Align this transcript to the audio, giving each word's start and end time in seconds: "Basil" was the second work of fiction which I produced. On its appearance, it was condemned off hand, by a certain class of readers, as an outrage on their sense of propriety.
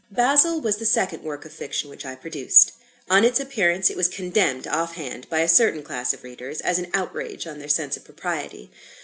"Basil" 0.09 0.59
was 0.59 0.77
the 0.77 0.85
second 0.87 1.21
work 1.21 1.45
of 1.45 1.53
fiction 1.53 1.87
which 1.87 2.07
I 2.07 2.15
produced. 2.15 2.71
On 3.07 3.23
its 3.23 3.39
appearance, 3.39 3.91
it 3.91 3.95
was 3.95 4.07
condemned 4.07 4.65
off 4.65 4.95
hand, 4.95 5.29
by 5.29 5.41
a 5.41 5.47
certain 5.47 5.83
class 5.83 6.11
of 6.11 6.23
readers, 6.23 6.59
as 6.59 6.79
an 6.79 6.89
outrage 6.91 7.45
on 7.45 7.59
their 7.59 7.69
sense 7.69 7.95
of 7.97 8.03
propriety. 8.03 8.71